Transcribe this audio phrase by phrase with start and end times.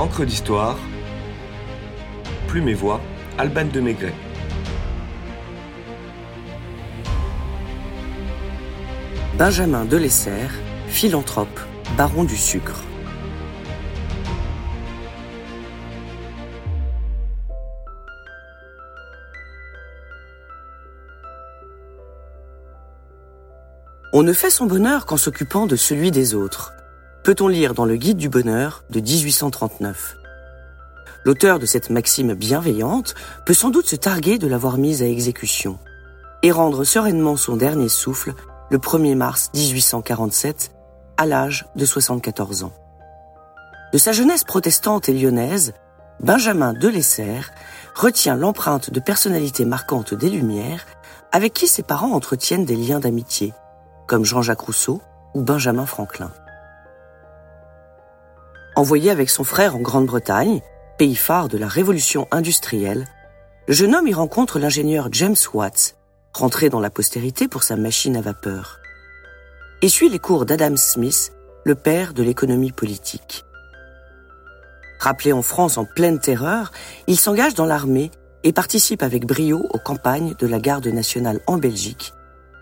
[0.00, 0.78] Encre d'histoire,
[2.48, 3.02] Plume et Voix,
[3.36, 4.14] Alban de Maigret.
[9.36, 10.52] Benjamin Delessert,
[10.88, 11.60] philanthrope,
[11.98, 12.80] baron du sucre.
[24.14, 26.72] On ne fait son bonheur qu'en s'occupant de celui des autres.
[27.30, 30.16] Peut-on lire dans le Guide du bonheur de 1839
[31.24, 33.14] L'auteur de cette maxime bienveillante
[33.46, 35.78] peut sans doute se targuer de l'avoir mise à exécution
[36.42, 38.34] et rendre sereinement son dernier souffle
[38.68, 40.72] le 1er mars 1847
[41.18, 42.72] à l'âge de 74 ans.
[43.92, 45.72] De sa jeunesse protestante et lyonnaise,
[46.18, 47.52] Benjamin Delessert
[47.94, 50.84] retient l'empreinte de personnalités marquantes des Lumières
[51.30, 53.54] avec qui ses parents entretiennent des liens d'amitié,
[54.08, 55.00] comme Jean-Jacques Rousseau
[55.34, 56.32] ou Benjamin Franklin.
[58.76, 60.60] Envoyé avec son frère en Grande-Bretagne,
[60.96, 63.06] pays phare de la révolution industrielle,
[63.66, 65.96] le jeune homme y rencontre l'ingénieur James Watts,
[66.32, 68.78] rentré dans la postérité pour sa machine à vapeur,
[69.82, 71.32] et suit les cours d'Adam Smith,
[71.64, 73.44] le père de l'économie politique.
[75.00, 76.70] Rappelé en France en pleine terreur,
[77.06, 78.10] il s'engage dans l'armée
[78.44, 82.12] et participe avec brio aux campagnes de la garde nationale en Belgique,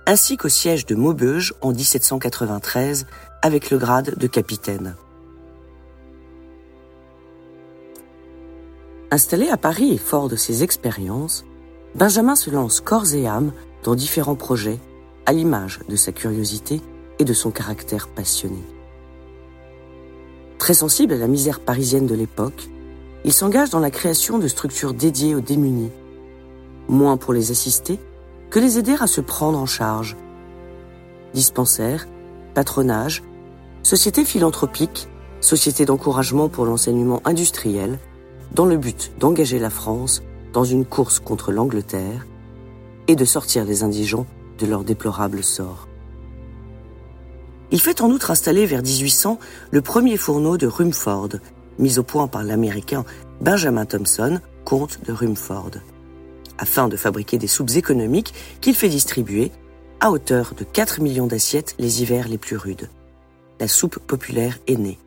[0.06, 3.06] ainsi qu'au siège de Maubeuge en 1793
[3.42, 4.94] avec le grade de capitaine.
[9.10, 11.46] Installé à Paris et fort de ses expériences,
[11.94, 14.78] Benjamin se lance corps et âme dans différents projets,
[15.24, 16.82] à l'image de sa curiosité
[17.18, 18.62] et de son caractère passionné.
[20.58, 22.68] Très sensible à la misère parisienne de l'époque,
[23.24, 25.90] il s'engage dans la création de structures dédiées aux démunis,
[26.88, 27.98] moins pour les assister
[28.50, 30.16] que les aider à se prendre en charge.
[31.32, 32.06] Dispensaires,
[32.52, 33.22] patronage,
[33.82, 35.08] sociétés philanthropiques,
[35.40, 37.98] sociétés d'encouragement pour l'enseignement industriel,
[38.52, 42.26] dans le but d'engager la France dans une course contre l'Angleterre
[43.06, 44.26] et de sortir les indigents
[44.58, 45.88] de leur déplorable sort.
[47.70, 49.38] Il fait en outre installer vers 1800
[49.70, 51.30] le premier fourneau de Rumford,
[51.78, 53.04] mis au point par l'Américain
[53.40, 55.72] Benjamin Thompson, comte de Rumford,
[56.58, 59.52] afin de fabriquer des soupes économiques qu'il fait distribuer
[60.00, 62.88] à hauteur de 4 millions d'assiettes les hivers les plus rudes.
[63.60, 64.98] La soupe populaire est née.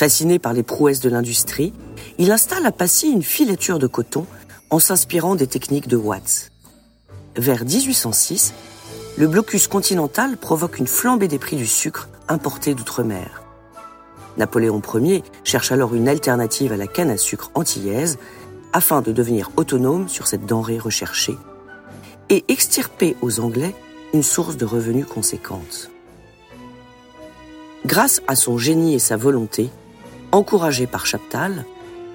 [0.00, 1.74] Fasciné par les prouesses de l'industrie,
[2.16, 4.24] il installe à Passy une filature de coton
[4.70, 6.52] en s'inspirant des techniques de Watts.
[7.36, 8.54] Vers 1806,
[9.18, 13.42] le blocus continental provoque une flambée des prix du sucre importé d'outre-mer.
[14.38, 18.18] Napoléon Ier cherche alors une alternative à la canne à sucre antillaise
[18.72, 21.36] afin de devenir autonome sur cette denrée recherchée
[22.30, 23.74] et extirper aux Anglais
[24.14, 25.90] une source de revenus conséquente.
[27.84, 29.68] Grâce à son génie et sa volonté,
[30.32, 31.64] Encouragé par Chaptal,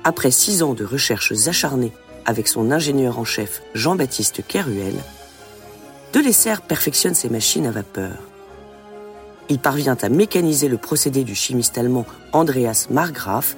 [0.05, 1.91] après six ans de recherches acharnées
[2.25, 4.95] avec son ingénieur en chef Jean-Baptiste Keruel,
[6.13, 8.17] Delessert perfectionne ses machines à vapeur.
[9.49, 13.57] Il parvient à mécaniser le procédé du chimiste allemand Andreas Margraf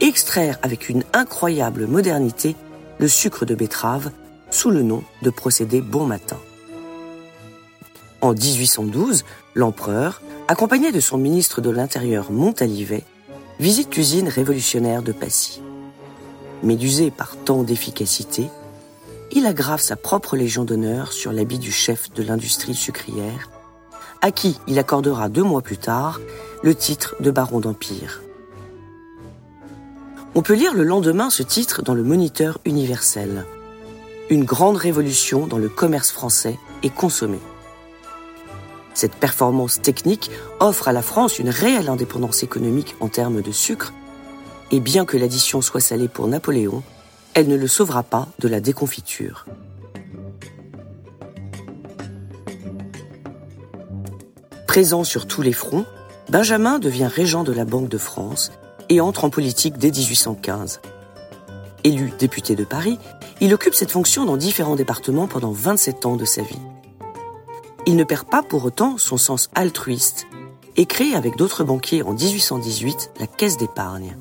[0.00, 2.56] extraire avec une incroyable modernité
[2.98, 4.10] le sucre de betterave
[4.50, 6.38] sous le nom de procédé Bon Matin.
[8.22, 9.24] En 1812,
[9.54, 13.04] l'empereur, accompagné de son ministre de l'Intérieur Montalivet,
[13.60, 15.60] visite l'usine révolutionnaire de Passy.
[16.62, 18.48] Médusé par tant d'efficacité,
[19.32, 23.50] il aggrave sa propre légion d'honneur sur l'habit du chef de l'industrie sucrière,
[24.22, 26.20] à qui il accordera deux mois plus tard
[26.62, 28.22] le titre de baron d'Empire.
[30.34, 33.44] On peut lire le lendemain ce titre dans le Moniteur universel.
[34.30, 37.40] Une grande révolution dans le commerce français est consommée.
[38.94, 43.92] Cette performance technique offre à la France une réelle indépendance économique en termes de sucre,
[44.70, 46.82] et bien que l'addition soit salée pour Napoléon,
[47.34, 49.46] elle ne le sauvera pas de la déconfiture.
[54.66, 55.84] Présent sur tous les fronts,
[56.28, 58.52] Benjamin devient régent de la Banque de France
[58.88, 60.80] et entre en politique dès 1815.
[61.82, 62.98] Élu député de Paris,
[63.40, 66.60] il occupe cette fonction dans différents départements pendant 27 ans de sa vie.
[67.86, 70.26] Il ne perd pas pour autant son sens altruiste
[70.76, 74.16] et crée avec d'autres banquiers en 1818 la Caisse d'épargne,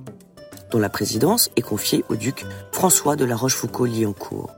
[0.71, 4.49] dont la présidence est confiée au duc François de la Rochefoucauld-Liancourt.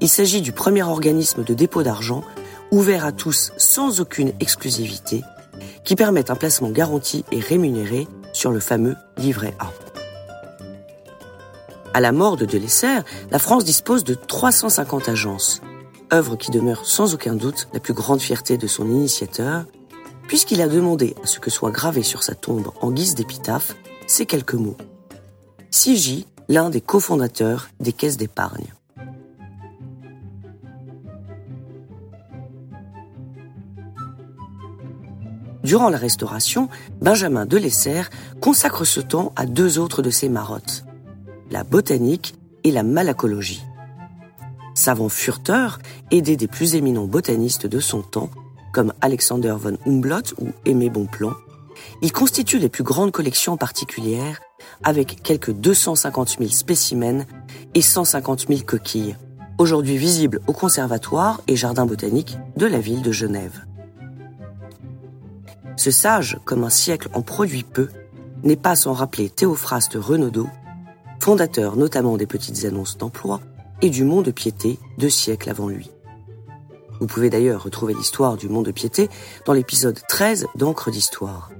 [0.00, 2.22] Il s'agit du premier organisme de dépôt d'argent
[2.70, 5.22] ouvert à tous sans aucune exclusivité,
[5.84, 9.70] qui permet un placement garanti et rémunéré sur le fameux livret A.
[11.94, 15.62] À la mort de Delessert, la France dispose de 350 agences,
[16.12, 19.64] œuvre qui demeure sans aucun doute la plus grande fierté de son initiateur,
[20.28, 23.76] puisqu'il a demandé à ce que soit gravé sur sa tombe en guise d'épitaphe
[24.06, 24.76] ces quelques mots.
[25.70, 28.72] Sigi, l'un des cofondateurs des caisses d'épargne.
[35.62, 36.68] Durant la Restauration,
[37.00, 38.10] Benjamin Delessert
[38.40, 40.84] consacre ce temps à deux autres de ses marottes,
[41.50, 43.64] la botanique et la malacologie.
[44.86, 45.80] Savant furteur,
[46.12, 48.30] aidé des plus éminents botanistes de son temps,
[48.72, 51.34] comme Alexander von Humboldt ou Aimé Bonpland,
[52.02, 54.38] il constitue les plus grandes collections particulières
[54.84, 57.26] avec quelques 250 000 spécimens
[57.74, 59.16] et 150 000 coquilles,
[59.58, 63.64] aujourd'hui visibles au conservatoire et jardin botanique de la ville de Genève.
[65.74, 67.88] Ce sage, comme un siècle en produit peu,
[68.44, 70.48] n'est pas sans rappeler Théophraste Renaudot,
[71.18, 73.40] fondateur notamment des petites annonces d'emploi
[73.82, 75.90] et du Mont de Piété deux siècles avant lui.
[77.00, 79.08] Vous pouvez d'ailleurs retrouver l'histoire du Mont de Piété
[79.44, 81.50] dans l'épisode 13 d'Encre d'Histoire.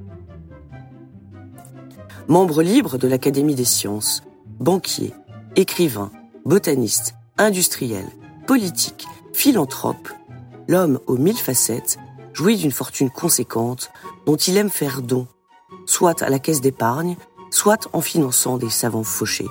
[2.29, 4.23] Membre libre de l'Académie des sciences,
[4.59, 5.13] banquier,
[5.55, 6.11] écrivain,
[6.45, 8.07] botaniste, industriel,
[8.47, 10.09] politique, philanthrope,
[10.69, 11.99] l'homme aux mille facettes
[12.33, 13.91] jouit d'une fortune conséquente
[14.27, 15.27] dont il aime faire don,
[15.85, 17.17] soit à la caisse d'épargne,
[17.51, 19.49] soit en finançant des savants fauchés.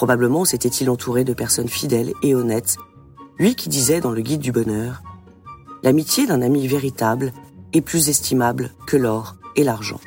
[0.00, 2.78] Probablement s'était-il entouré de personnes fidèles et honnêtes,
[3.38, 5.02] lui qui disait dans le Guide du bonheur
[5.82, 7.34] L'amitié d'un ami véritable
[7.74, 10.00] est plus estimable que l'or et l'argent.